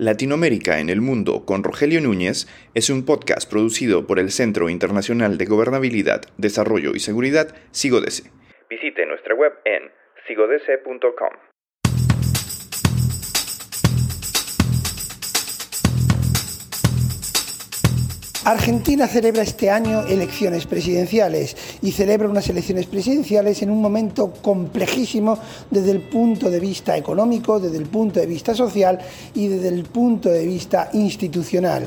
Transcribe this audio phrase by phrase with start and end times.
[0.00, 5.36] Latinoamérica en el Mundo con Rogelio Núñez es un podcast producido por el Centro Internacional
[5.36, 8.30] de Gobernabilidad, Desarrollo y Seguridad, SIGODESE.
[8.70, 9.90] Visite nuestra web en
[10.26, 11.49] sigodese.com.
[18.50, 25.38] Argentina celebra este año elecciones presidenciales y celebra unas elecciones presidenciales en un momento complejísimo
[25.70, 28.98] desde el punto de vista económico, desde el punto de vista social
[29.36, 31.86] y desde el punto de vista institucional.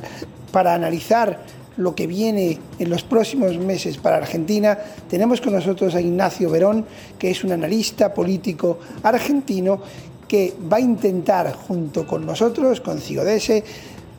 [0.53, 1.41] Para analizar
[1.75, 4.77] lo que viene en los próximos meses para Argentina,
[5.09, 6.85] tenemos con nosotros a Ignacio Verón,
[7.19, 9.81] que es un analista político argentino
[10.30, 13.63] que va a intentar, junto con nosotros, con Cigodese,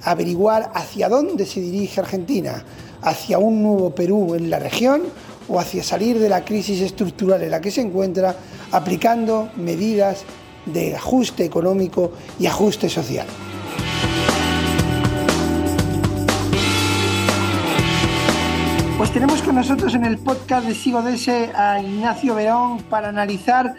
[0.05, 2.65] averiguar hacia dónde se dirige Argentina,
[3.03, 5.03] hacia un nuevo Perú en la región
[5.49, 8.37] o hacia salir de la crisis estructural en la que se encuentra,
[8.73, 10.25] aplicando medidas
[10.67, 13.27] de ajuste económico y ajuste social.
[18.97, 23.75] Pues tenemos con nosotros en el podcast de Sigo Dese a Ignacio Verón para analizar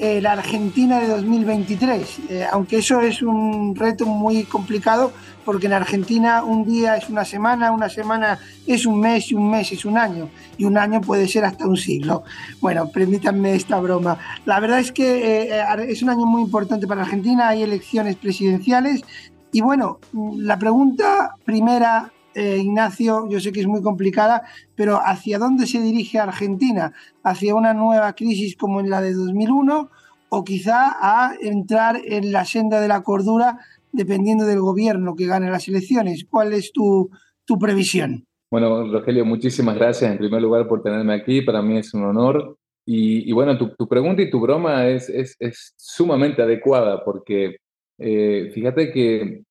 [0.00, 5.12] eh, la Argentina de 2023, eh, aunque eso es un reto muy complicado
[5.44, 9.50] porque en Argentina un día es una semana, una semana es un mes y un
[9.50, 12.22] mes es un año y un año puede ser hasta un siglo.
[12.60, 14.18] Bueno, permítanme esta broma.
[14.46, 19.02] La verdad es que eh, es un año muy importante para Argentina, hay elecciones presidenciales
[19.50, 24.42] y bueno, la pregunta primera Ignacio, yo sé que es muy complicada,
[24.74, 26.92] pero ¿hacia dónde se dirige Argentina?
[27.22, 29.90] ¿Hacia una nueva crisis como en la de 2001
[30.30, 33.58] o quizá a entrar en la senda de la cordura
[33.92, 36.26] dependiendo del gobierno que gane las elecciones.
[36.28, 37.10] ¿Cuál es tu,
[37.44, 38.24] tu previsión?
[38.50, 41.42] Bueno, Rogelio, muchísimas gracias en primer lugar por tenerme aquí.
[41.42, 42.56] Para mí es un honor.
[42.90, 47.58] Y, bueno, tu, tu, pregunta y tu broma es, es, es sumamente adecuada porque
[47.98, 49.42] eh, fíjate que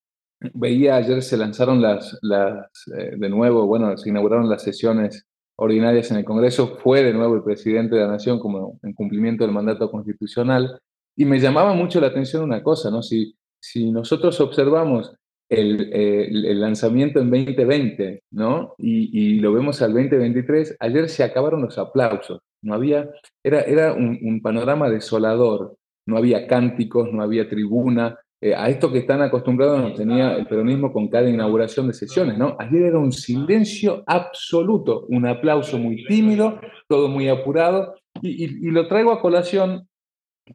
[0.54, 6.12] veía ayer se lanzaron las, las eh, de nuevo, bueno, se inauguraron las sesiones ordinarias
[6.12, 6.78] en el Congreso.
[6.78, 10.80] Fue de nuevo el presidente de la Nación como en cumplimiento del mandato constitucional.
[11.16, 13.02] Y me llamaba mucho la atención una cosa, ¿no?
[13.02, 15.14] Si si nosotros observamos
[15.50, 18.76] el, el, lanzamiento en 2020, ¿no?
[18.78, 22.42] Y, y, lo vemos al 2023, ayer se acabaron los aplausos.
[22.62, 23.10] No había,
[23.44, 25.78] era, era un panorama desolador.
[26.06, 28.18] No había cánticos, no había tribuna.
[28.40, 32.38] Eh, a esto que están acostumbrados nos tenía el peronismo con cada inauguración de sesiones,
[32.38, 32.56] ¿no?
[32.60, 37.96] Ayer era un silencio absoluto, un aplauso muy tímido, todo muy apurado.
[38.22, 39.88] y, y, y lo traigo a colación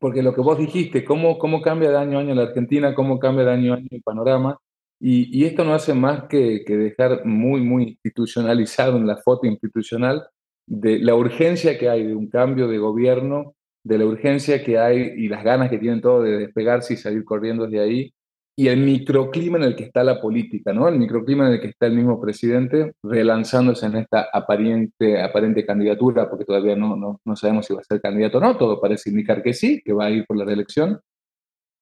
[0.01, 3.19] porque lo que vos dijiste, cómo, cómo cambia de año a año la Argentina, cómo
[3.19, 4.59] cambia de año a año el panorama,
[5.01, 9.47] y, y esto no hace más que, que, dejar muy, muy institucionalizado en la foto
[9.47, 10.25] institucional
[10.67, 13.55] de la urgencia que hay de un cambio de gobierno,
[13.85, 17.25] de la urgencia que hay y las ganas que tienen todos de despegarse y salir
[17.25, 18.15] corriendo de ahí,
[18.55, 20.87] y el microclima en el que está la política, ¿no?
[20.87, 26.29] El microclima en el que está el mismo presidente relanzándose en esta aparente, aparente candidatura,
[26.29, 29.11] porque todavía no, no, no sabemos si va a ser candidato o no, todo parece
[29.11, 31.01] indicar que sí, que va a ir por la reelección.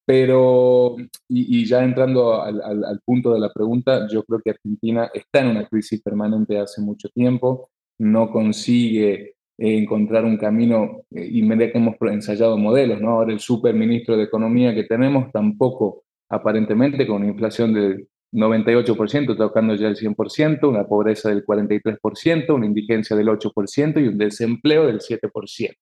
[0.06, 0.96] Pero,
[1.28, 5.68] y, ya entrando al, punto de la pregunta, yo creo que Argentina está en una
[5.68, 12.56] crisis permanente hace mucho tiempo, no consigue encontrar un camino, eh, y que hemos ensayado
[12.56, 13.10] modelos, ¿no?
[13.10, 19.74] Ahora el superministro de Economía que tenemos tampoco aparentemente con una inflación del 98%, tocando
[19.74, 25.00] ya el 100%, una pobreza del 43%, una indigencia del 8% y un desempleo del
[25.00, 25.74] 7%.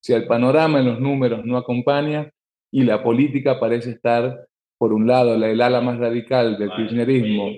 [0.00, 2.30] Si el panorama en los números no acompaña
[2.72, 4.46] y la política parece estar,
[4.78, 7.50] por un lado, la, el ala más radical del kirchnerismo,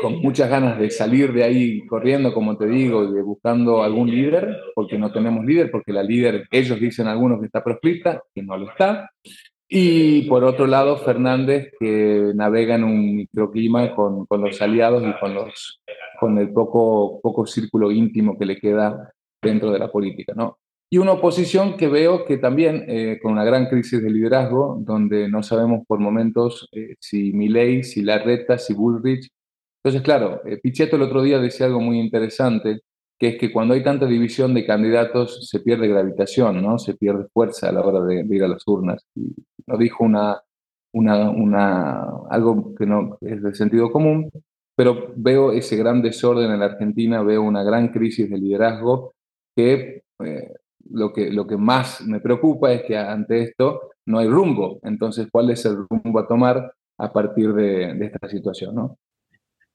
[0.00, 4.10] con muchas ganas de salir de ahí corriendo, como te digo, y de buscando algún
[4.10, 8.42] líder, porque no tenemos líder, porque la líder, ellos dicen algunos que está proscrita, que
[8.42, 9.10] no lo está,
[9.68, 15.20] y por otro lado, Fernández, que navega en un microclima con, con los aliados y
[15.20, 15.80] con, los,
[16.18, 20.32] con el poco, poco círculo íntimo que le queda dentro de la política.
[20.34, 20.58] ¿no?
[20.88, 25.28] Y una oposición que veo que también, eh, con una gran crisis de liderazgo, donde
[25.28, 29.28] no sabemos por momentos eh, si Milei, si Larreta, si Bullrich.
[29.88, 32.82] Entonces, claro, eh, Pichetto el otro día decía algo muy interesante,
[33.18, 36.78] que es que cuando hay tanta división de candidatos se pierde gravitación, ¿no?
[36.78, 39.06] Se pierde fuerza a la hora de, ir a las urnas.
[39.14, 39.34] Y
[39.66, 40.42] no dijo una,
[40.92, 44.30] una, una, algo que no es de sentido común,
[44.76, 49.14] pero veo ese gran desorden en la Argentina, veo una gran crisis de liderazgo
[49.56, 50.52] que eh,
[50.90, 54.80] lo que lo que más me preocupa es que ante esto no hay rumbo.
[54.82, 58.74] Entonces, ¿cuál es el rumbo a tomar a partir de, de esta situación?
[58.74, 58.98] ¿no?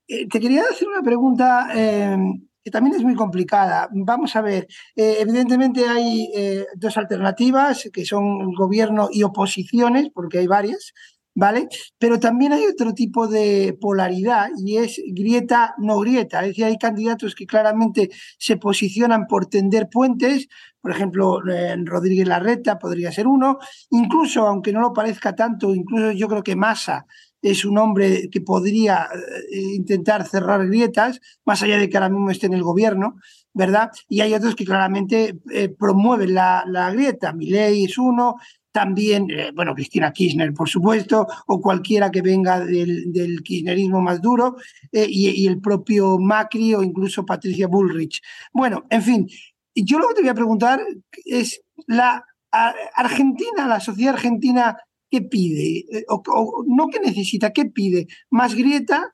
[0.08, 2.18] Eh, te quería hacer una pregunta eh,
[2.64, 3.90] que también es muy complicada.
[3.92, 6.30] Vamos a ver, eh, evidentemente hay
[6.76, 10.94] dos alternativas, que son gobierno y oposiciones, porque hay varias.
[11.36, 11.68] ¿vale?
[11.98, 16.42] Pero también hay otro tipo de polaridad y es grieta no grieta.
[16.42, 20.48] Es decir, hay candidatos que claramente se posicionan por tender puentes,
[20.80, 21.42] por ejemplo,
[21.86, 23.58] Rodríguez Larreta podría ser uno,
[23.90, 27.08] incluso aunque no lo parezca tanto, incluso yo creo que Massa
[27.44, 29.10] es un hombre que podría
[29.52, 33.18] eh, intentar cerrar grietas, más allá de que ahora mismo esté en el gobierno,
[33.54, 33.92] ¿verdad?
[34.08, 37.34] Y hay otros que claramente eh, promueven la, la grieta.
[37.34, 38.38] Milei es uno,
[38.72, 44.56] también, eh, bueno, Cristina Kirchner, por supuesto, o cualquiera que venga del, kirchnerismo más duro,
[44.92, 48.22] y, el propio Macri o incluso Patricia Bullrich.
[48.54, 49.28] Bueno, en fin,
[49.76, 50.82] yo lo que te voy a preguntar
[51.26, 54.78] es, ¿la Argentina, la sociedad argentina,
[55.14, 55.86] qué pide?
[55.92, 58.08] Eh, o, no qué necesita, ¿qué pide?
[58.32, 59.14] ¿Más grieta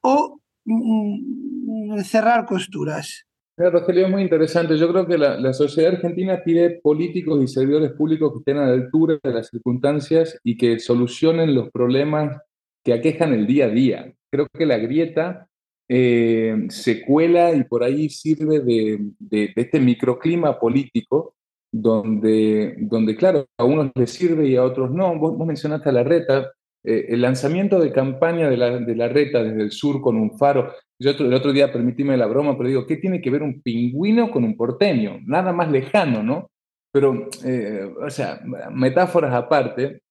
[0.00, 3.26] o mm, cerrar costuras?
[3.56, 4.78] Rogelio, es muy interesante.
[4.78, 8.72] Yo creo que la, sociedad argentina pide políticos y servidores públicos que estén a la
[8.72, 12.40] altura de las circunstancias y que solucionen los problemas
[12.82, 14.12] que aquejan el día a día.
[14.30, 15.48] Creo que la grieta
[15.88, 21.36] eh, se cuela y por ahí sirve de, este microclima político
[21.74, 25.18] donde, donde, claro, a unos les sirve y a otros no.
[25.18, 26.52] Vos, mencionaste la reta.
[26.84, 30.38] Eh, el lanzamiento de campaña de la, de la reta desde el sur con un
[30.38, 33.60] faro yo el otro día permitíme la broma, pero digo, ¿qué tiene que ver un
[33.62, 35.18] pingüino con un porteño?
[35.24, 36.50] Nada más lejano, ¿no?
[36.92, 38.40] Pero, eh, o sea,
[38.70, 40.02] metáforas aparte,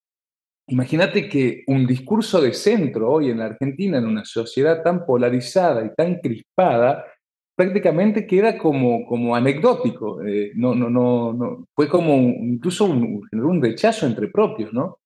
[0.67, 5.85] imagínate que un discurso de centro hoy en la Argentina, en una sociedad tan polarizada
[5.85, 7.05] y tan crispada,
[7.55, 10.23] prácticamente queda como, como anecdótico.
[10.23, 14.99] Eh, no, no, no, no, fue como incluso un, un, rechazo entre propios, ¿no?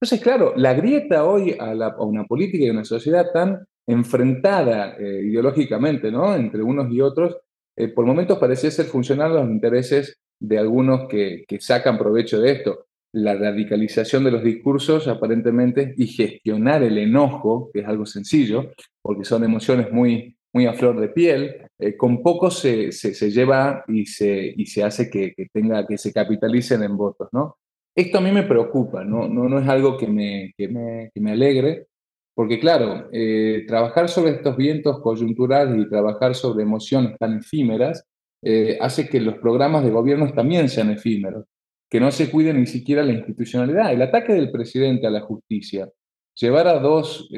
[0.00, 4.96] Entonces, claro, la grieta hoy a, a una política y a una sociedad tan enfrentada
[4.98, 6.34] eh, ideológicamente, ¿no?
[6.34, 7.36] Entre unos y otros,
[7.76, 12.52] eh, por momentos parecía ser funcional a los intereses de algunos que, sacan provecho de
[12.52, 12.86] esto.
[13.12, 18.72] La radicalización de los discursos, aparentemente, y gestionar el enojo, que es algo sencillo,
[19.02, 23.84] porque son emociones muy, muy a flor de piel, eh, con poco se, se, lleva
[23.88, 27.56] y se, y se hace que, tenga, que se capitalicen en votos, ¿no?
[27.96, 31.20] Esto a mí me preocupa, no, no, no es algo que me, que me, que
[31.20, 31.86] me alegre,
[32.34, 38.04] porque claro, eh, trabajar sobre estos vientos coyunturales y trabajar sobre emociones tan efímeras
[38.42, 41.44] eh, hace que los programas de gobierno también sean efímeros,
[41.90, 43.92] que no se cuide ni siquiera la institucionalidad.
[43.92, 45.88] El ataque del presidente a la justicia,
[46.34, 47.28] llevar a dos,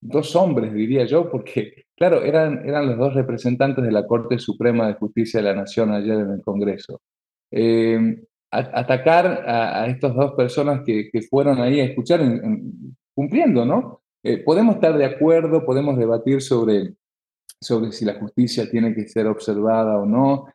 [0.00, 4.88] dos hombres, diría yo, porque claro, eran, eran los dos representantes de la Corte Suprema
[4.88, 7.00] de Justicia de la Nación ayer en el Congreso.
[8.50, 14.00] atacar a, estas dos personas que, fueron ahí a escuchar en, cumpliendo, ¿no?
[14.22, 16.94] Eh, podemos estar de acuerdo, podemos debatir sobre,
[17.60, 20.46] sobre si la justicia tiene que ser observada o no,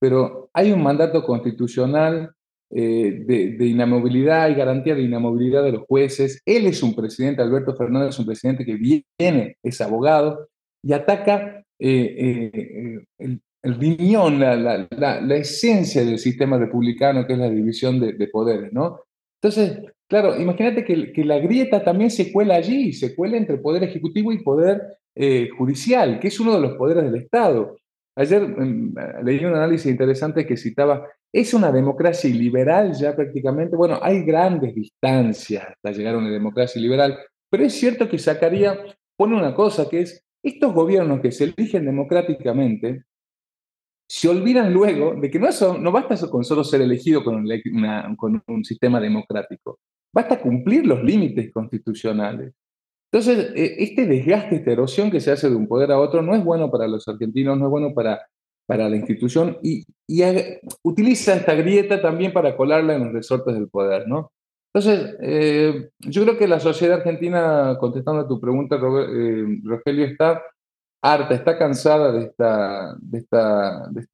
[0.00, 2.32] pero hay un mandato constitucional
[2.70, 6.40] eh, de, inamovilidad y garantía de inamovilidad de los jueces.
[6.46, 10.48] Él es un presidente, Alberto Fernández es un presidente que viene, es abogado
[10.82, 14.88] y ataca eh, el, el, riñón, la, la,
[15.20, 19.00] la, esencia del sistema republicano, que es la división de, de poderes, ¿no?
[19.40, 19.80] Entonces,
[20.12, 24.42] Claro, imagínate que, la grieta también se cuela allí, se cuela entre poder ejecutivo y
[24.42, 27.78] poder eh, judicial, que es uno de los poderes del Estado.
[28.14, 28.94] Ayer mm,
[29.24, 33.74] leí un análisis interesante que citaba, ¿es una democracia liberal ya prácticamente?
[33.74, 37.18] Bueno, hay grandes distancias hasta llegar a una democracia liberal,
[37.48, 38.78] pero es cierto que sacaría,
[39.16, 43.04] pone una cosa, que es, estos gobiernos que se eligen democráticamente,
[44.08, 47.46] se olvidan luego de que no, no basta con solo ser elegido con,
[48.46, 49.78] un sistema democrático
[50.12, 52.52] basta cumplir los límites constitucionales.
[53.10, 56.34] Entonces, e, este desgaste, esta erosión que se hace de un poder a otro no
[56.34, 58.20] es bueno para los argentinos, no es bueno para,
[58.66, 59.84] para la institución y,
[60.82, 64.30] utiliza esta grieta también para colarla en los resortes del poder, ¿no?
[64.74, 70.42] Entonces, eh, yo creo que la sociedad argentina, contestando a tu pregunta, eh, Rogelio, está
[71.02, 74.06] harta, está cansada de, esta, de, esta, de,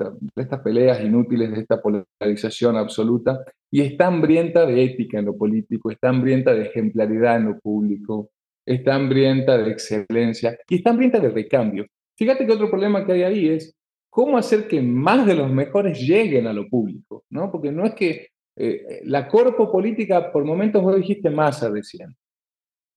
[0.43, 5.91] estas peleas inútiles, de esta polarización absoluta, y está hambrienta de ética en lo político,
[5.91, 8.31] está hambrienta de ejemplaridad en lo público,
[8.67, 11.87] está hambrienta de excelencia y está hambrienta de recambio.
[12.17, 13.75] Fíjate que otro problema que hay ahí es
[14.11, 17.53] cómo hacer que más de los mejores lleguen a lo público, ¿no?
[17.53, 22.15] Porque no es que eh, la corpo política, por momentos vos dijiste masa recién.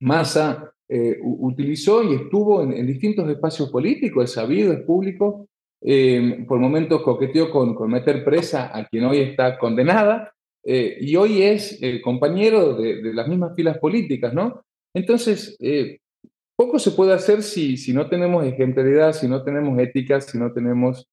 [0.01, 5.47] Massa eh, utilizó y estuvo en, distintos espacios políticos, es sabido, es público,
[5.81, 10.33] eh, por momentos coqueteó con, con, meter presa a quien hoy está condenada
[10.65, 14.65] eh, y hoy es compañero de, las mismas filas políticas, ¿no?
[14.93, 15.57] Entonces,
[16.57, 20.51] poco se puede hacer si, si no tenemos ejemplaridad, si no tenemos ética, si no
[20.51, 21.07] tenemos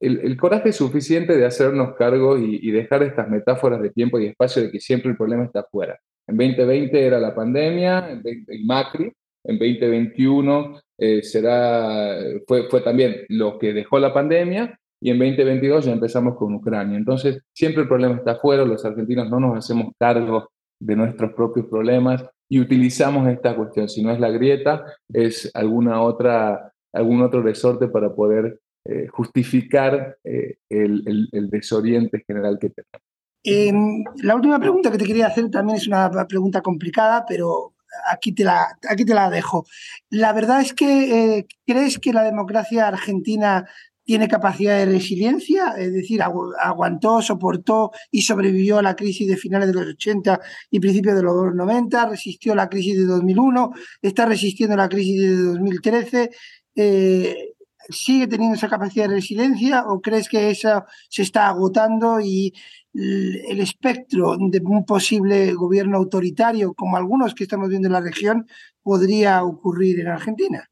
[0.00, 4.62] el, coraje suficiente de hacernos cargo y, y dejar estas metáforas de tiempo y espacio
[4.62, 5.98] de que siempre el problema está afuera.
[6.26, 9.12] En 2020 era la pandemia, en Macri,
[9.44, 15.86] en 2021 eh, será, fue, fue también lo que dejó la pandemia y en 2022
[15.86, 16.96] ya empezamos con Ucrania.
[16.98, 21.66] Entonces, siempre el problema está afuera, los argentinos no nos hacemos cargo de nuestros propios
[21.66, 23.88] problemas y utilizamos esta cuestión.
[23.88, 30.16] Si no es la grieta, es alguna otra, algún otro resorte para poder eh, justificar
[30.24, 33.02] eh, el, desoriente general que tenemos.
[33.42, 37.74] Em, la última pregunta que te quería hacer también es una pregunta complicada, pero
[38.10, 39.66] aquí te la, aquí te la dejo.
[40.10, 43.66] La verdad es que eh, crees que la democracia argentina
[44.04, 49.68] tiene capacidad de resiliencia, es decir, aguantó, soportó y sobrevivió a la crisis de finales
[49.68, 53.70] de los 80 y principios de los 90, resistió la crisis de 2001,
[54.02, 56.30] está resistiendo la crisis de 2013.
[56.74, 57.52] Eh,
[57.90, 62.52] ¿Sigue teniendo esa capacidad de resiliencia o crees que eso se está agotando y
[62.92, 68.46] el espectro de un posible gobierno autoritario, como algunos que estamos viendo en la región,
[68.82, 70.68] podría ocurrir en Argentina?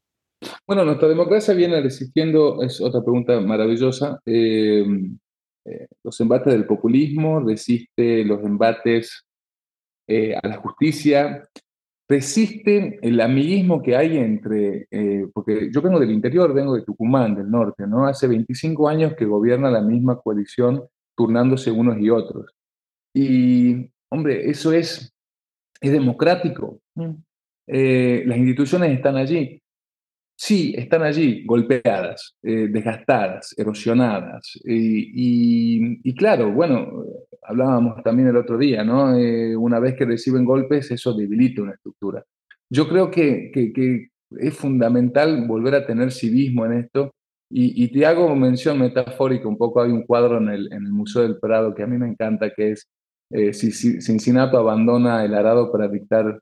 [0.65, 4.85] Bueno, nuestra democracia viene resistiendo, es otra pregunta maravillosa, eh,
[5.65, 9.25] eh, los embates del populismo, resiste los embates
[10.07, 11.43] eh, a la justicia,
[12.09, 14.87] resiste el amiguismo que hay entre,
[15.33, 18.07] porque yo vengo del interior, vengo de Tucumán, del norte, ¿no?
[18.07, 20.83] Hace 25 años que gobierna la misma coalición
[21.15, 22.51] turnándose unos y otros.
[23.13, 25.13] Y, hombre, eso es,
[25.81, 26.79] es democrático.
[26.95, 29.61] las instituciones están allí.
[30.41, 34.57] Sí, están allí, golpeadas, eh, desgastadas, erosionadas.
[34.63, 37.03] Y, claro, bueno,
[37.49, 39.15] hablábamos también el otro día, ¿no?
[39.15, 42.23] Eh, una vez que reciben golpes, eso debilita una estructura.
[42.69, 43.51] Yo creo que,
[44.37, 47.11] es fundamental volver a tener civismo en esto.
[47.51, 51.23] Y, te hago mención metafórica, un poco hay un cuadro en el, en el Museo
[51.23, 52.87] del Prado que a mí me encanta, que es
[53.31, 56.39] eh, si, Cincinnati abandona el arado para dictar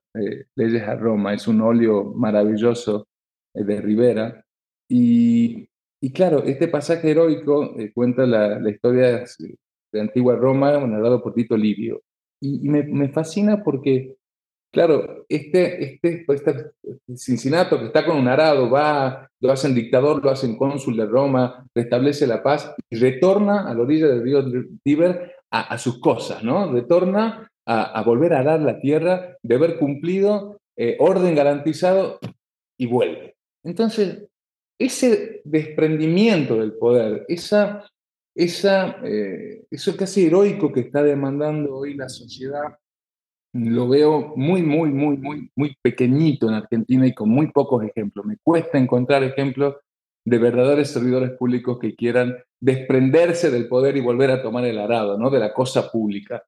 [0.56, 1.34] leyes a Roma.
[1.34, 3.08] Es un óleo maravilloso
[3.54, 4.44] eh, de Rivera.
[4.90, 5.70] Y,
[6.02, 9.26] y, claro, este pasaje heroico eh, cuenta la, la, historia
[9.98, 12.02] de antigua Roma, narrado por Tito Livio.
[12.42, 14.16] Y, me, fascina porque,
[14.72, 16.72] claro, este, este, este
[17.16, 21.66] Cincinnati que está con un arado, va, lo hacen dictador, lo hacen cónsul de Roma,
[21.74, 24.46] restablece la paz y retorna a la orilla del río
[24.84, 26.72] Tíber a, a sus cosas, ¿no?
[26.72, 32.20] Retorna a, volver a dar la tierra, de haber cumplido eh, orden garantizado
[32.78, 33.36] y vuelve.
[33.64, 34.26] Entonces,
[34.80, 37.84] ese desprendimiento del poder, esa,
[38.38, 42.78] esa, eh, eso casi heroico que está demandando hoy la sociedad,
[43.54, 48.26] lo veo muy, muy, muy, muy, muy pequeñito en Argentina y con muy pocos ejemplos.
[48.26, 49.78] Me cuesta encontrar ejemplos
[50.24, 55.18] de verdaderos servidores públicos que quieran desprenderse del poder y volver a tomar el arado,
[55.18, 55.32] ¿no?
[55.32, 56.44] de la cosa pública.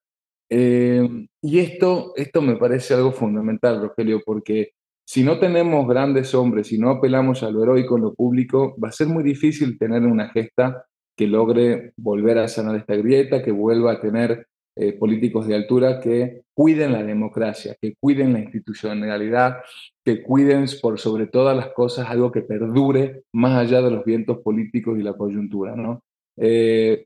[0.47, 4.73] Eh, y esto, esto me parece algo fundamental, Rogelio, porque
[5.07, 8.89] si no tenemos grandes hombres, si no apelamos a lo heroico en lo público, va
[8.89, 10.85] a ser muy difícil tener una gesta
[11.19, 14.47] que logre volver a sanar esta grieta, que vuelva a tener
[14.77, 19.57] eh, políticos de altura que cuiden la democracia, que cuiden la institucionalidad,
[20.05, 24.37] que cuiden por sobre todas las cosas algo que perdure más allá de los vientos
[24.37, 25.75] políticos y la coyuntura.
[25.75, 26.03] ¿no?
[26.37, 27.03] Eh,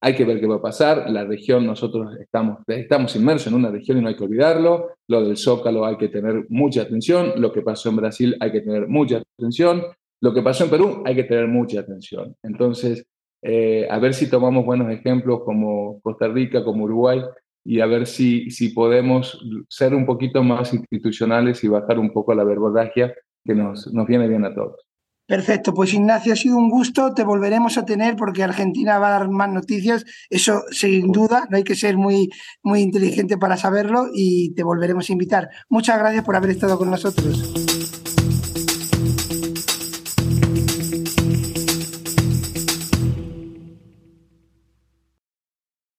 [0.00, 1.08] hay que ver qué va a pasar.
[1.08, 4.96] La región, nosotros estamos, estamos inmersos en una región y no hay que olvidarlo.
[5.06, 7.34] Lo del Zócalo hay que tener mucha atención.
[7.36, 9.84] Lo que pasó en Brasil hay que tener mucha atención.
[10.20, 12.34] Lo que pasó en Perú hay que tener mucha atención.
[12.42, 13.06] Entonces,
[13.46, 17.20] eh, a ver si tomamos buenos ejemplos como Costa Rica, como Uruguay,
[17.62, 22.34] y a ver si, si podemos ser un poquito más institucionales y bajar un poco
[22.34, 24.80] la verborragia que nos, nos viene bien a todos.
[25.26, 29.18] Perfecto, pues Ignacio, ha sido un gusto, te volveremos a tener porque Argentina va a
[29.20, 32.30] dar más noticias, eso sin duda, no hay que ser muy,
[32.62, 35.48] muy inteligente para saberlo y te volveremos a invitar.
[35.70, 38.03] Muchas gracias por haber estado con nosotros.